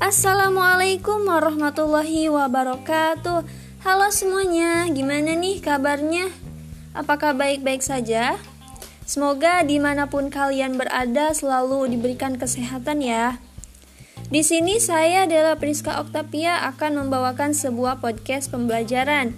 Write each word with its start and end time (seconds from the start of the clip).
Assalamualaikum 0.00 1.28
warahmatullahi 1.28 2.32
wabarakatuh 2.32 3.44
Halo 3.84 4.08
semuanya, 4.08 4.88
gimana 4.88 5.36
nih 5.36 5.60
kabarnya? 5.60 6.32
Apakah 6.96 7.36
baik-baik 7.36 7.84
saja? 7.84 8.40
Semoga 9.04 9.60
di 9.60 9.76
mana 9.76 10.08
pun 10.08 10.32
kalian 10.32 10.80
berada 10.80 11.36
selalu 11.36 11.92
diberikan 11.92 12.40
kesehatan 12.40 13.04
ya 13.04 13.36
Di 14.32 14.40
sini 14.40 14.80
saya 14.80 15.28
adalah 15.28 15.60
Priska 15.60 16.00
Oktavia 16.00 16.64
akan 16.64 17.04
membawakan 17.04 17.52
sebuah 17.52 18.00
podcast 18.00 18.48
pembelajaran 18.48 19.36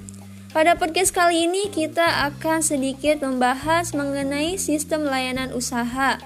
pada 0.54 0.78
podcast 0.78 1.10
kali 1.10 1.50
ini 1.50 1.66
kita 1.66 2.30
akan 2.30 2.62
sedikit 2.62 3.18
membahas 3.26 3.90
mengenai 3.90 4.54
sistem 4.54 5.02
layanan 5.02 5.50
usaha 5.50 6.22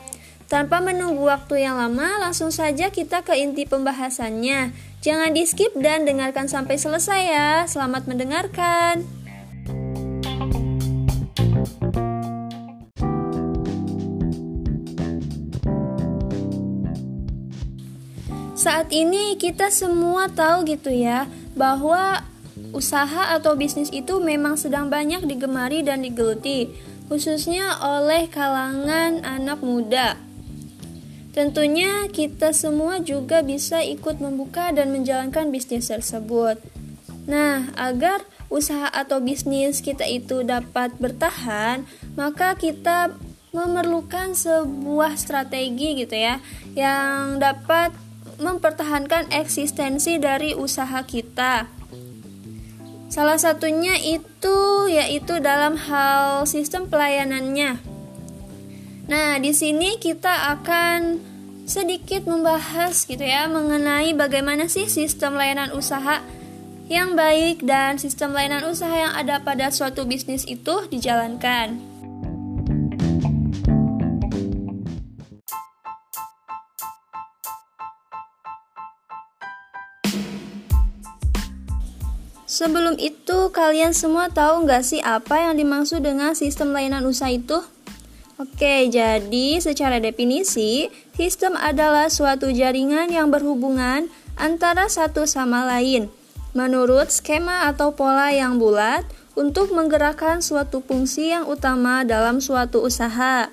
tanpa 0.48 0.80
menunggu 0.80 1.28
waktu 1.28 1.68
yang 1.68 1.76
lama, 1.76 2.24
langsung 2.24 2.48
saja 2.48 2.88
kita 2.88 3.20
ke 3.20 3.36
inti 3.36 3.68
pembahasannya. 3.68 4.72
Jangan 5.04 5.36
di 5.36 5.44
skip 5.44 5.76
dan 5.76 6.08
dengarkan 6.08 6.48
sampai 6.48 6.80
selesai 6.80 7.20
ya. 7.28 7.50
Selamat 7.68 8.08
mendengarkan. 8.08 9.04
Saat 18.58 18.90
ini 18.90 19.38
kita 19.38 19.70
semua 19.70 20.32
tahu 20.32 20.66
gitu 20.66 20.90
ya 20.90 21.30
bahwa 21.54 22.26
usaha 22.74 23.36
atau 23.36 23.54
bisnis 23.54 23.92
itu 23.94 24.18
memang 24.18 24.58
sedang 24.58 24.90
banyak 24.90 25.28
digemari 25.28 25.86
dan 25.86 26.02
digeluti, 26.02 26.72
khususnya 27.06 27.78
oleh 27.78 28.26
kalangan 28.26 29.22
anak 29.22 29.62
muda. 29.62 30.27
Tentunya 31.38 32.10
kita 32.10 32.50
semua 32.50 32.98
juga 32.98 33.46
bisa 33.46 33.78
ikut 33.78 34.18
membuka 34.18 34.74
dan 34.74 34.90
menjalankan 34.90 35.54
bisnis 35.54 35.86
tersebut. 35.86 36.58
Nah, 37.30 37.70
agar 37.78 38.26
usaha 38.50 38.90
atau 38.90 39.22
bisnis 39.22 39.78
kita 39.78 40.02
itu 40.02 40.42
dapat 40.42 40.98
bertahan, 40.98 41.86
maka 42.18 42.58
kita 42.58 43.14
memerlukan 43.54 44.34
sebuah 44.34 45.14
strategi 45.14 46.02
gitu 46.02 46.18
ya 46.18 46.42
yang 46.74 47.38
dapat 47.38 47.94
mempertahankan 48.42 49.30
eksistensi 49.30 50.18
dari 50.18 50.58
usaha 50.58 51.06
kita. 51.06 51.70
Salah 53.06 53.38
satunya 53.38 53.94
itu 53.94 54.90
yaitu 54.90 55.38
dalam 55.38 55.78
hal 55.78 56.50
sistem 56.50 56.90
pelayanannya. 56.90 57.78
Nah, 59.06 59.40
di 59.40 59.56
sini 59.56 60.02
kita 60.02 60.58
akan 60.58 61.27
sedikit 61.68 62.24
membahas 62.24 63.04
gitu 63.04 63.20
ya 63.20 63.44
mengenai 63.44 64.16
bagaimana 64.16 64.72
sih 64.72 64.88
sistem 64.88 65.36
layanan 65.36 65.68
usaha 65.76 66.24
yang 66.88 67.12
baik 67.12 67.60
dan 67.60 68.00
sistem 68.00 68.32
layanan 68.32 68.64
usaha 68.64 68.88
yang 68.88 69.12
ada 69.12 69.36
pada 69.44 69.68
suatu 69.68 70.08
bisnis 70.08 70.48
itu 70.48 70.88
dijalankan. 70.88 71.76
Sebelum 82.48 82.96
itu, 82.98 83.52
kalian 83.54 83.92
semua 83.92 84.32
tahu 84.32 84.64
nggak 84.64 84.82
sih 84.82 84.98
apa 85.04 85.46
yang 85.46 85.54
dimaksud 85.54 86.00
dengan 86.00 86.32
sistem 86.32 86.72
layanan 86.72 87.04
usaha 87.04 87.28
itu? 87.30 87.60
Oke, 88.38 88.86
jadi 88.86 89.58
secara 89.58 89.98
definisi, 89.98 90.86
sistem 91.18 91.58
adalah 91.58 92.06
suatu 92.06 92.54
jaringan 92.54 93.10
yang 93.10 93.34
berhubungan 93.34 94.06
antara 94.38 94.86
satu 94.86 95.26
sama 95.26 95.66
lain 95.66 96.06
menurut 96.56 97.12
skema 97.12 97.68
atau 97.68 97.92
pola 97.92 98.32
yang 98.32 98.56
bulat 98.56 99.04
untuk 99.38 99.70
menggerakkan 99.70 100.40
suatu 100.40 100.80
fungsi 100.82 101.30
yang 101.30 101.46
utama 101.46 102.02
dalam 102.02 102.42
suatu 102.42 102.82
usaha. 102.82 103.46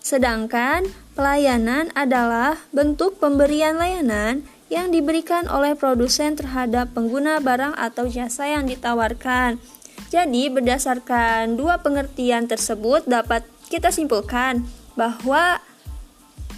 Sedangkan 0.00 0.88
pelayanan 1.14 1.88
adalah 1.96 2.60
bentuk 2.74 3.20
pemberian 3.22 3.76
layanan 3.76 4.44
yang 4.68 4.88
diberikan 4.88 5.48
oleh 5.48 5.76
produsen 5.76 6.36
terhadap 6.36 6.92
pengguna 6.96 7.40
barang 7.40 7.74
atau 7.76 8.06
jasa 8.06 8.48
yang 8.48 8.68
ditawarkan. 8.68 9.60
Jadi, 10.10 10.50
berdasarkan 10.50 11.54
dua 11.54 11.78
pengertian 11.84 12.50
tersebut 12.50 13.06
dapat 13.06 13.46
kita 13.70 13.94
simpulkan 13.94 14.66
bahwa 14.98 15.62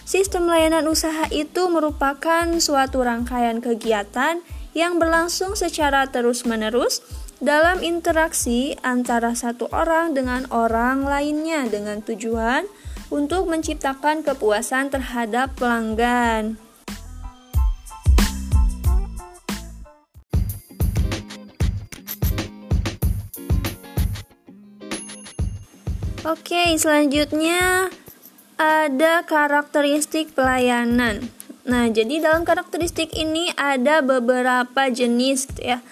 sistem 0.08 0.48
layanan 0.48 0.88
usaha 0.88 1.28
itu 1.28 1.68
merupakan 1.68 2.48
suatu 2.58 3.04
rangkaian 3.04 3.60
kegiatan 3.60 4.40
yang 4.72 4.96
berlangsung 4.96 5.52
secara 5.52 6.08
terus-menerus 6.08 7.04
dalam 7.44 7.84
interaksi 7.84 8.80
antara 8.80 9.36
satu 9.36 9.68
orang 9.70 10.16
dengan 10.16 10.48
orang 10.48 11.04
lainnya 11.04 11.68
dengan 11.68 12.00
tujuan 12.00 12.64
untuk 13.12 13.44
menciptakan 13.44 14.24
kepuasan 14.24 14.88
terhadap 14.88 15.52
pelanggan. 15.60 16.56
Oke, 26.22 26.78
selanjutnya 26.78 27.90
ada 28.54 29.26
karakteristik 29.26 30.30
pelayanan. 30.38 31.18
Nah, 31.66 31.90
jadi 31.90 32.22
dalam 32.22 32.46
karakteristik 32.46 33.10
ini 33.18 33.50
ada 33.58 34.06
beberapa 34.06 34.86
jenis 34.86 35.50
ya. 35.58 35.82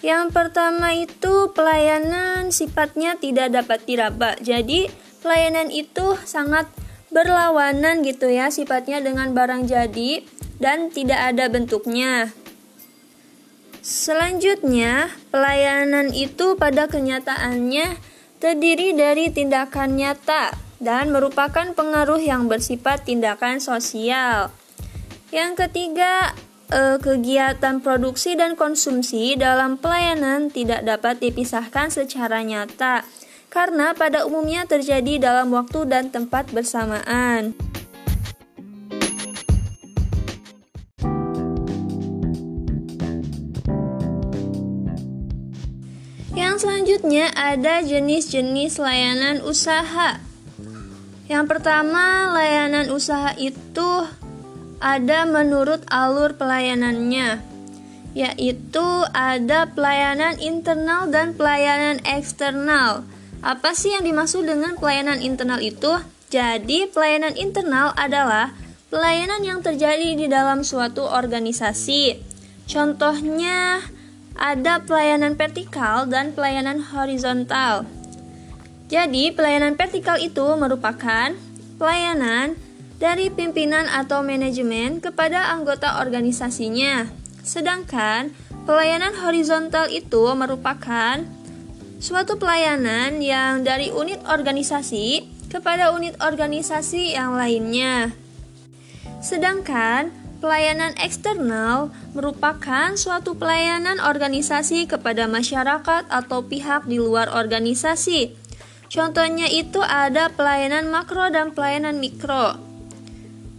Yang 0.00 0.32
pertama 0.32 0.96
itu 0.96 1.52
pelayanan 1.52 2.56
sifatnya 2.56 3.20
tidak 3.20 3.52
dapat 3.52 3.84
diraba. 3.84 4.32
Jadi, 4.40 4.88
pelayanan 5.20 5.68
itu 5.68 6.16
sangat 6.24 6.72
berlawanan 7.12 8.00
gitu 8.00 8.32
ya 8.32 8.48
sifatnya 8.48 9.04
dengan 9.04 9.36
barang 9.36 9.68
jadi 9.68 10.24
dan 10.56 10.88
tidak 10.88 11.36
ada 11.36 11.52
bentuknya. 11.52 12.32
Selanjutnya, 13.84 15.12
pelayanan 15.28 16.16
itu 16.16 16.56
pada 16.56 16.88
kenyataannya 16.88 18.15
terdiri 18.36 18.92
dari 18.92 19.32
tindakan 19.32 19.96
nyata 19.96 20.52
dan 20.76 21.08
merupakan 21.08 21.72
pengaruh 21.72 22.20
yang 22.20 22.48
bersifat 22.52 23.08
tindakan 23.08 23.58
sosial. 23.58 24.52
Yang 25.32 25.66
ketiga, 25.66 26.36
eh, 26.70 27.00
kegiatan 27.00 27.80
produksi 27.80 28.36
dan 28.36 28.54
konsumsi 28.54 29.34
dalam 29.34 29.80
pelayanan 29.80 30.52
tidak 30.52 30.84
dapat 30.84 31.18
dipisahkan 31.20 31.88
secara 31.88 32.44
nyata 32.44 33.02
karena 33.48 33.96
pada 33.96 34.28
umumnya 34.28 34.68
terjadi 34.68 35.16
dalam 35.16 35.48
waktu 35.54 35.88
dan 35.88 36.12
tempat 36.12 36.52
bersamaan. 36.52 37.56
Selanjutnya 46.96 47.28
ada 47.36 47.84
jenis-jenis 47.84 48.80
layanan 48.80 49.44
usaha. 49.44 50.16
Yang 51.28 51.44
pertama, 51.44 52.32
layanan 52.32 52.88
usaha 52.88 53.36
itu 53.36 54.08
ada 54.80 55.28
menurut 55.28 55.84
alur 55.92 56.40
pelayanannya, 56.40 57.44
yaitu 58.16 58.88
ada 59.12 59.68
pelayanan 59.76 60.40
internal 60.40 61.12
dan 61.12 61.36
pelayanan 61.36 62.00
eksternal. 62.08 63.04
Apa 63.44 63.76
sih 63.76 63.92
yang 63.92 64.08
dimaksud 64.08 64.48
dengan 64.48 64.80
pelayanan 64.80 65.20
internal 65.20 65.60
itu? 65.60 66.00
Jadi, 66.32 66.88
pelayanan 66.88 67.36
internal 67.36 67.92
adalah 67.92 68.56
pelayanan 68.88 69.44
yang 69.44 69.60
terjadi 69.60 70.16
di 70.16 70.32
dalam 70.32 70.64
suatu 70.64 71.04
organisasi. 71.04 72.24
Contohnya, 72.64 73.84
ada 74.36 74.84
pelayanan 74.84 75.34
vertikal 75.34 76.04
dan 76.06 76.32
pelayanan 76.36 76.80
horizontal. 76.80 77.88
Jadi, 78.86 79.34
pelayanan 79.34 79.74
vertikal 79.74 80.20
itu 80.20 80.46
merupakan 80.54 81.34
pelayanan 81.76 82.54
dari 82.96 83.28
pimpinan 83.28 83.84
atau 83.90 84.24
manajemen 84.24 85.02
kepada 85.04 85.52
anggota 85.52 86.00
organisasinya. 86.00 87.08
Sedangkan 87.44 88.32
pelayanan 88.64 89.14
horizontal 89.20 89.86
itu 89.92 90.24
merupakan 90.32 91.20
suatu 92.00 92.36
pelayanan 92.40 93.20
yang 93.20 93.62
dari 93.62 93.92
unit 93.92 94.20
organisasi 94.26 95.28
kepada 95.52 95.94
unit 95.94 96.16
organisasi 96.18 97.14
yang 97.14 97.38
lainnya. 97.38 98.12
Sedangkan 99.22 100.10
Pelayanan 100.36 100.92
eksternal 101.00 101.88
merupakan 102.12 102.92
suatu 102.92 103.32
pelayanan 103.40 103.96
organisasi 104.04 104.84
kepada 104.84 105.24
masyarakat 105.24 106.04
atau 106.12 106.44
pihak 106.44 106.84
di 106.84 107.00
luar 107.00 107.32
organisasi. 107.32 108.36
Contohnya 108.92 109.48
itu 109.48 109.80
ada 109.80 110.28
pelayanan 110.28 110.92
makro 110.92 111.32
dan 111.32 111.56
pelayanan 111.56 111.96
mikro. 111.98 112.60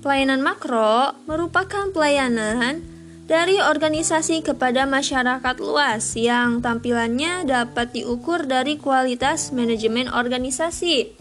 Pelayanan 0.06 0.46
makro 0.46 1.18
merupakan 1.26 1.90
pelayanan 1.90 2.86
dari 3.28 3.60
organisasi 3.60 4.40
kepada 4.46 4.88
masyarakat 4.88 5.56
luas 5.60 6.16
yang 6.16 6.64
tampilannya 6.64 7.44
dapat 7.44 7.92
diukur 7.92 8.48
dari 8.48 8.80
kualitas 8.80 9.52
manajemen 9.52 10.08
organisasi. 10.08 11.12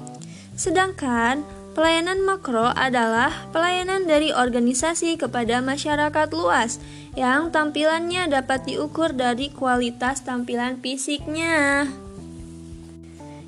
Sedangkan 0.55 1.43
pelayanan 1.77 2.25
makro 2.25 2.73
adalah 2.73 3.53
pelayanan 3.53 4.09
dari 4.09 4.33
organisasi 4.33 5.21
kepada 5.21 5.61
masyarakat 5.61 6.33
luas 6.33 6.81
yang 7.13 7.53
tampilannya 7.53 8.33
dapat 8.33 8.65
diukur 8.65 9.13
dari 9.13 9.53
kualitas 9.53 10.25
tampilan 10.25 10.81
fisiknya. 10.81 11.85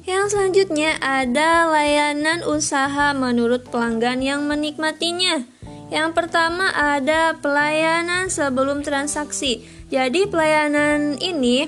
Yang 0.05 0.37
selanjutnya 0.37 1.01
ada 1.01 1.73
layanan 1.73 2.45
usaha 2.45 3.17
menurut 3.17 3.65
pelanggan 3.73 4.21
yang 4.21 4.45
menikmatinya. 4.45 5.49
Yang 5.89 6.11
pertama 6.13 6.69
ada 6.77 7.33
pelayanan 7.41 8.29
sebelum 8.29 8.85
transaksi. 8.85 9.65
Jadi 9.89 10.29
pelayanan 10.29 11.17
ini 11.17 11.65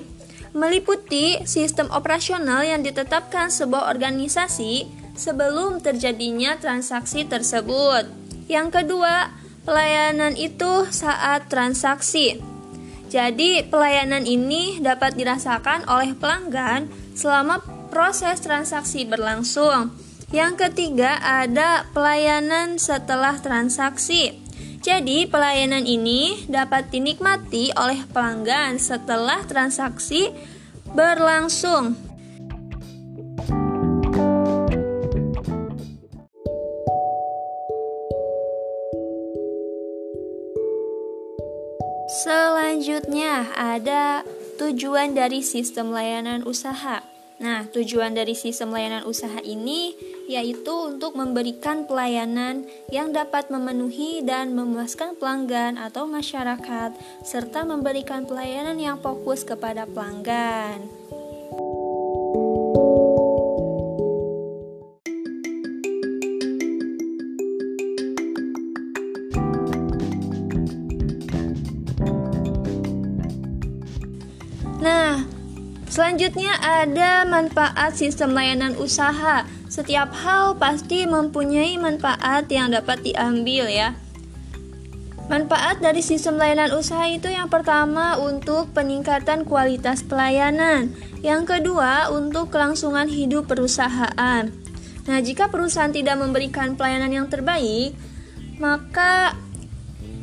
meliputi 0.53 1.41
sistem 1.49 1.89
operasional 1.89 2.61
yang 2.69 2.85
ditetapkan 2.85 3.49
sebuah 3.49 3.89
organisasi 3.89 5.00
sebelum 5.15 5.83
terjadinya 5.83 6.59
transaksi 6.59 7.27
tersebut. 7.27 8.09
Yang 8.51 8.83
kedua, 8.83 9.31
pelayanan 9.63 10.35
itu 10.35 10.89
saat 10.91 11.47
transaksi. 11.47 12.43
Jadi, 13.11 13.67
pelayanan 13.67 14.23
ini 14.23 14.79
dapat 14.79 15.19
dirasakan 15.19 15.87
oleh 15.91 16.15
pelanggan 16.15 16.87
selama 17.15 17.59
proses 17.91 18.39
transaksi 18.39 19.03
berlangsung. 19.03 19.91
Yang 20.31 20.71
ketiga 20.71 21.19
ada 21.19 21.91
pelayanan 21.91 22.79
setelah 22.79 23.35
transaksi. 23.43 24.39
Jadi, 24.81 25.27
pelayanan 25.27 25.85
ini 25.85 26.47
dapat 26.47 26.89
dinikmati 26.95 27.75
oleh 27.75 28.07
pelanggan 28.15 28.79
setelah 28.79 29.43
transaksi 29.43 30.31
berlangsung. 30.95 32.10
Selanjutnya, 42.11 43.55
ada 43.55 44.27
tujuan 44.59 45.15
dari 45.15 45.47
sistem 45.47 45.95
layanan 45.95 46.43
usaha. 46.43 47.07
Nah, 47.39 47.71
tujuan 47.71 48.19
dari 48.19 48.35
sistem 48.35 48.75
layanan 48.75 49.07
usaha 49.07 49.39
ini 49.47 49.95
yaitu 50.27 50.75
untuk 50.75 51.15
memberikan 51.15 51.87
pelayanan 51.87 52.67
yang 52.91 53.15
dapat 53.15 53.47
memenuhi 53.55 54.27
dan 54.27 54.59
memuaskan 54.59 55.15
pelanggan 55.23 55.79
atau 55.79 56.11
masyarakat, 56.11 56.99
serta 57.23 57.63
memberikan 57.63 58.27
pelayanan 58.27 58.83
yang 58.83 58.99
fokus 58.99 59.47
kepada 59.47 59.87
pelanggan. 59.87 60.91
Selanjutnya 76.31 76.63
ada 76.63 77.27
manfaat 77.27 77.99
sistem 77.99 78.39
layanan 78.39 78.79
usaha. 78.79 79.43
Setiap 79.67 80.15
hal 80.15 80.55
pasti 80.63 81.03
mempunyai 81.03 81.75
manfaat 81.75 82.47
yang 82.47 82.71
dapat 82.71 83.03
diambil 83.03 83.67
ya. 83.67 83.99
Manfaat 85.27 85.83
dari 85.83 85.99
sistem 85.99 86.39
layanan 86.39 86.71
usaha 86.71 87.03
itu 87.11 87.27
yang 87.35 87.51
pertama 87.51 88.15
untuk 88.15 88.71
peningkatan 88.71 89.43
kualitas 89.43 90.07
pelayanan, 90.07 90.95
yang 91.19 91.51
kedua 91.51 92.15
untuk 92.15 92.55
kelangsungan 92.55 93.11
hidup 93.11 93.51
perusahaan. 93.51 94.55
Nah, 95.11 95.19
jika 95.27 95.51
perusahaan 95.51 95.91
tidak 95.91 96.15
memberikan 96.15 96.79
pelayanan 96.79 97.11
yang 97.11 97.27
terbaik, 97.27 97.99
maka 98.63 99.35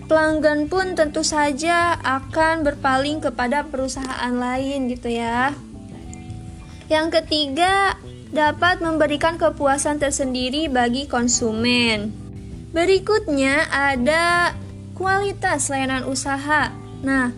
pelanggan 0.07 0.71
pun 0.71 0.95
tentu 0.95 1.19
saja 1.19 1.99
akan 1.99 2.63
berpaling 2.63 3.19
kepada 3.19 3.67
perusahaan 3.67 4.31
lain 4.31 4.87
gitu 4.87 5.11
ya. 5.11 5.51
Yang 6.87 7.19
ketiga, 7.19 7.99
dapat 8.31 8.79
memberikan 8.83 9.35
kepuasan 9.35 9.99
tersendiri 9.99 10.67
bagi 10.71 11.07
konsumen. 11.07 12.11
Berikutnya 12.71 13.67
ada 13.71 14.55
kualitas 14.95 15.71
layanan 15.71 16.07
usaha. 16.07 16.71
Nah, 17.03 17.31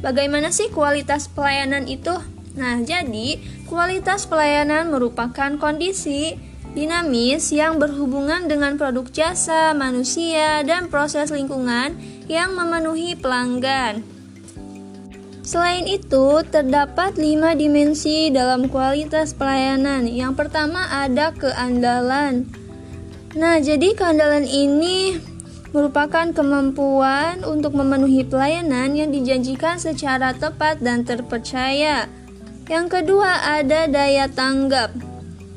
bagaimana 0.00 0.52
sih 0.52 0.72
kualitas 0.72 1.28
pelayanan 1.28 1.84
itu? 1.88 2.16
Nah, 2.56 2.80
jadi 2.84 3.40
kualitas 3.68 4.28
pelayanan 4.28 4.92
merupakan 4.92 5.54
kondisi 5.60 6.36
dinamis 6.70 7.50
yang 7.50 7.82
berhubungan 7.82 8.46
dengan 8.46 8.78
produk 8.78 9.06
jasa, 9.10 9.74
manusia, 9.74 10.62
dan 10.62 10.86
proses 10.86 11.34
lingkungan 11.34 11.98
yang 12.30 12.54
memenuhi 12.54 13.18
pelanggan. 13.18 14.19
Selain 15.50 15.82
itu, 15.82 16.46
terdapat 16.46 17.18
lima 17.18 17.58
dimensi 17.58 18.30
dalam 18.30 18.70
kualitas 18.70 19.34
pelayanan. 19.34 20.06
Yang 20.06 20.38
pertama 20.38 20.86
ada 20.86 21.34
keandalan. 21.34 22.46
Nah, 23.34 23.58
jadi 23.58 23.98
keandalan 23.98 24.46
ini 24.46 25.18
merupakan 25.74 26.30
kemampuan 26.30 27.42
untuk 27.42 27.74
memenuhi 27.74 28.22
pelayanan 28.30 28.94
yang 28.94 29.10
dijanjikan 29.10 29.82
secara 29.82 30.38
tepat 30.38 30.78
dan 30.78 31.02
terpercaya. 31.02 32.06
Yang 32.70 32.86
kedua 33.02 33.42
ada 33.42 33.90
daya 33.90 34.30
tanggap. 34.30 34.94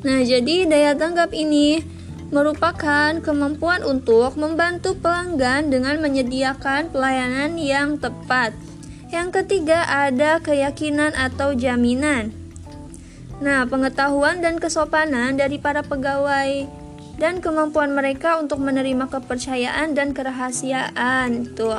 Nah, 0.02 0.26
jadi 0.26 0.66
daya 0.66 0.98
tanggap 0.98 1.30
ini 1.30 1.86
merupakan 2.34 3.14
kemampuan 3.22 3.86
untuk 3.86 4.34
membantu 4.42 4.98
pelanggan 4.98 5.70
dengan 5.70 6.02
menyediakan 6.02 6.90
pelayanan 6.90 7.54
yang 7.62 7.94
tepat. 8.02 8.73
Yang 9.12 9.42
ketiga 9.42 9.84
ada 9.84 10.40
keyakinan 10.40 11.12
atau 11.16 11.52
jaminan. 11.52 12.32
Nah, 13.42 13.66
pengetahuan 13.66 14.40
dan 14.40 14.62
kesopanan 14.62 15.34
dari 15.34 15.58
para 15.58 15.82
pegawai 15.82 16.64
dan 17.18 17.38
kemampuan 17.42 17.94
mereka 17.94 18.38
untuk 18.38 18.62
menerima 18.62 19.10
kepercayaan 19.10 19.94
dan 19.94 20.14
kerahasiaan 20.14 21.50
itu. 21.50 21.70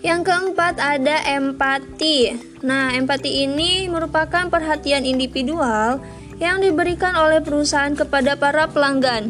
Yang 0.00 0.32
keempat 0.32 0.80
ada 0.80 1.20
empati. 1.28 2.32
Nah, 2.64 2.96
empati 2.96 3.44
ini 3.44 3.84
merupakan 3.88 4.48
perhatian 4.48 5.04
individual 5.04 6.00
yang 6.40 6.64
diberikan 6.64 7.12
oleh 7.12 7.44
perusahaan 7.44 7.92
kepada 7.92 8.32
para 8.40 8.64
pelanggan. 8.72 9.28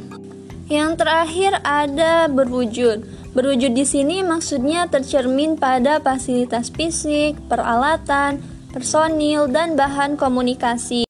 Yang 0.71 1.03
terakhir 1.03 1.59
ada 1.67 2.31
berwujud. 2.31 3.03
Berwujud 3.31 3.79
di 3.79 3.87
sini 3.87 4.27
maksudnya 4.27 4.91
tercermin 4.91 5.55
pada 5.55 6.03
fasilitas 6.03 6.67
fisik, 6.67 7.39
peralatan, 7.47 8.43
personil, 8.75 9.47
dan 9.47 9.79
bahan 9.79 10.19
komunikasi. 10.19 11.07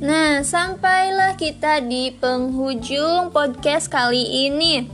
Nah, 0.00 0.40
sampailah 0.40 1.36
kita 1.36 1.84
di 1.84 2.16
penghujung 2.16 3.28
podcast 3.28 3.92
kali 3.92 4.48
ini. 4.48 4.88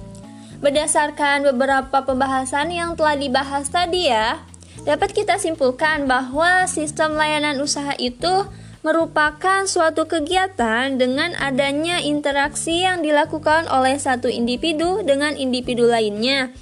Berdasarkan 0.59 1.47
beberapa 1.55 2.03
pembahasan 2.03 2.75
yang 2.75 2.99
telah 2.99 3.15
dibahas 3.15 3.71
tadi 3.71 4.11
ya, 4.11 4.43
Dapat 4.85 5.17
kita 5.17 5.41
simpulkan 5.41 6.05
bahwa 6.05 6.69
sistem 6.69 7.17
layanan 7.17 7.57
usaha 7.65 7.97
itu 7.97 8.45
merupakan 8.85 9.65
suatu 9.65 10.05
kegiatan 10.05 11.01
dengan 11.01 11.33
adanya 11.41 12.05
interaksi 12.05 12.85
yang 12.85 13.01
dilakukan 13.01 13.65
oleh 13.73 13.97
satu 13.97 14.29
individu 14.29 15.01
dengan 15.01 15.35
individu 15.41 15.89
lainnya 15.89 16.53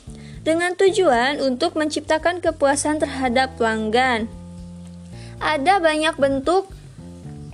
dengan 0.47 0.79
tujuan 0.79 1.43
untuk 1.43 1.75
menciptakan 1.75 2.39
kepuasan 2.39 3.03
terhadap 3.03 3.59
pelanggan. 3.59 4.31
Ada 5.43 5.83
banyak 5.83 6.15
bentuk 6.15 6.71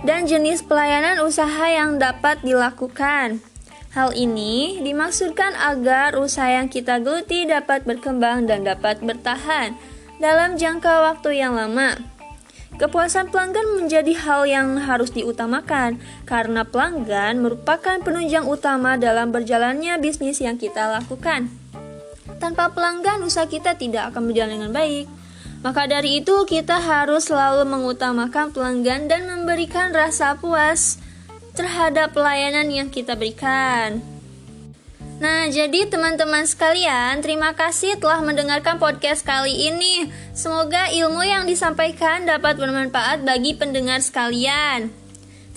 dan 0.05 0.29
jenis 0.29 0.61
pelayanan 0.61 1.17
usaha 1.25 1.65
yang 1.65 1.97
dapat 1.97 2.37
dilakukan. 2.45 3.41
Hal 3.89 4.13
ini 4.13 4.85
dimaksudkan 4.85 5.57
agar 5.57 6.13
usaha 6.13 6.45
yang 6.45 6.69
kita 6.69 7.01
geluti 7.01 7.49
dapat 7.49 7.89
berkembang 7.89 8.45
dan 8.45 8.61
dapat 8.61 9.01
bertahan 9.01 9.73
dalam 10.21 10.61
jangka 10.61 11.09
waktu 11.09 11.41
yang 11.41 11.57
lama. 11.57 12.18
Kepuasan 12.79 13.27
pelanggan 13.27 13.75
menjadi 13.75 14.15
hal 14.15 14.47
yang 14.47 14.79
harus 14.79 15.11
diutamakan 15.11 15.99
karena 16.23 16.63
pelanggan 16.63 17.43
merupakan 17.43 17.99
penunjang 17.99 18.47
utama 18.47 18.95
dalam 18.95 19.35
berjalannya 19.35 19.99
bisnis 19.99 20.39
yang 20.39 20.55
kita 20.55 20.87
lakukan. 20.87 21.51
Tanpa 22.39 22.71
pelanggan, 22.71 23.19
usaha 23.27 23.43
kita 23.51 23.75
tidak 23.75 24.15
akan 24.15 24.31
berjalan 24.31 24.63
dengan 24.63 24.71
baik. 24.71 25.11
Maka 25.59 25.91
dari 25.91 26.23
itu, 26.23 26.47
kita 26.47 26.79
harus 26.79 27.27
selalu 27.27 27.67
mengutamakan 27.67 28.55
pelanggan 28.55 29.11
dan 29.11 29.27
memberikan 29.27 29.91
rasa 29.91 30.39
puas 30.39 31.03
terhadap 31.59 32.15
pelayanan 32.15 32.71
yang 32.71 32.87
kita 32.87 33.19
berikan. 33.19 33.99
Nah, 35.19 35.51
jadi 35.51 35.83
teman-teman 35.91 36.47
sekalian, 36.47 37.19
terima 37.19 37.51
kasih 37.51 37.99
telah 37.99 38.23
mendengarkan 38.23 38.79
podcast 38.79 39.27
kali 39.27 39.51
ini. 39.67 40.07
Semoga 40.31 40.87
ilmu 40.87 41.27
yang 41.27 41.43
disampaikan 41.43 42.23
dapat 42.23 42.55
bermanfaat 42.55 43.27
bagi 43.27 43.51
pendengar 43.51 43.99
sekalian. 43.99 44.87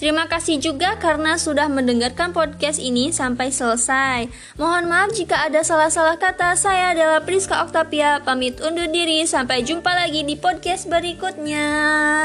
Terima 0.03 0.27
kasih 0.27 0.59
juga 0.59 0.99
karena 0.99 1.39
sudah 1.39 1.71
mendengarkan 1.71 2.35
podcast 2.35 2.83
ini 2.83 3.15
sampai 3.15 3.55
selesai. 3.55 4.27
Mohon 4.59 4.91
maaf 4.91 5.15
jika 5.15 5.47
ada 5.47 5.63
salah-salah 5.63 6.19
kata. 6.19 6.59
Saya 6.59 6.91
adalah 6.91 7.23
Priska 7.23 7.63
Oktavia, 7.63 8.19
pamit 8.27 8.59
undur 8.59 8.91
diri. 8.91 9.23
Sampai 9.31 9.63
jumpa 9.63 9.95
lagi 9.95 10.27
di 10.27 10.35
podcast 10.35 10.91
berikutnya. 10.91 11.71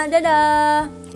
Dadah. 0.09 1.06